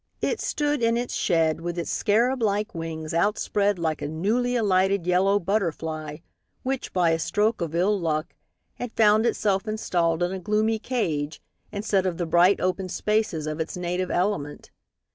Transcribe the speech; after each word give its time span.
It 0.19 0.41
stood 0.41 0.81
in 0.81 0.97
its 0.97 1.13
shed, 1.13 1.61
with 1.61 1.77
its 1.77 1.91
scarab 1.91 2.41
like 2.41 2.73
wings 2.73 3.13
outspread 3.13 3.77
like 3.77 4.01
a 4.01 4.07
newly 4.07 4.55
alighted 4.55 5.05
yellow 5.05 5.37
butterfly, 5.37 6.17
which, 6.63 6.91
by 6.91 7.11
a 7.11 7.19
stroke 7.19 7.61
of 7.61 7.75
ill 7.75 7.99
luck, 7.99 8.33
had 8.79 8.93
found 8.95 9.27
itself 9.27 9.67
installed 9.67 10.23
in 10.23 10.31
a 10.31 10.39
gloomy 10.39 10.79
cage 10.79 11.39
instead 11.71 12.07
of 12.07 12.17
the 12.17 12.25
bright, 12.25 12.59
open 12.59 12.89
spaces 12.89 13.45
of 13.45 13.59
its 13.59 13.77
native 13.77 14.09
element. 14.09 14.71